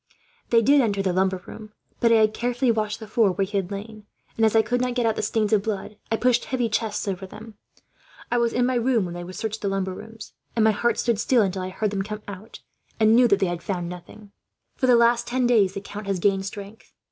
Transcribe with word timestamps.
They 0.49 0.63
did 0.63 0.81
enter 0.81 1.03
the 1.03 1.13
lumber 1.13 1.43
room. 1.45 1.73
But 1.99 2.11
I 2.11 2.15
had 2.15 2.33
carefully 2.33 2.71
washed 2.71 2.99
the 2.99 3.05
floor 3.07 3.33
where 3.33 3.45
he 3.45 3.55
had 3.57 3.69
lain 3.69 4.07
and, 4.35 4.43
as 4.43 4.55
I 4.55 4.63
could 4.63 4.81
not 4.81 4.95
get 4.95 5.05
out 5.05 5.15
the 5.15 5.21
stains 5.21 5.53
of 5.53 5.61
blood, 5.61 5.95
I 6.11 6.15
pushed 6.17 6.41
some 6.41 6.49
heavy 6.49 6.69
chests 6.69 7.07
over 7.07 7.27
them. 7.27 7.53
"'I 8.31 8.39
was 8.39 8.51
in 8.51 8.65
my 8.65 8.73
room 8.73 9.05
when 9.05 9.13
they 9.13 9.31
searched 9.31 9.61
the 9.61 9.67
lumber 9.67 9.93
room, 9.93 10.17
and 10.55 10.63
my 10.65 10.71
heart 10.71 10.97
stood 10.97 11.19
still 11.19 11.43
until 11.43 11.61
I 11.61 11.69
heard 11.69 11.91
them 11.91 12.01
come 12.01 12.23
out, 12.27 12.61
and 12.99 13.15
knew 13.15 13.27
that 13.27 13.37
they 13.37 13.45
had 13.45 13.61
found 13.61 13.89
nothing. 13.89 14.31
"'For 14.75 14.87
the 14.87 14.95
last 14.95 15.27
ten 15.27 15.45
days, 15.45 15.75
the 15.75 15.81
count 15.81 16.07
has 16.07 16.17
gained 16.17 16.47
strength. 16.47 16.93